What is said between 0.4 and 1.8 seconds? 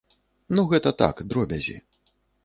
Ну гэта так, дробязі.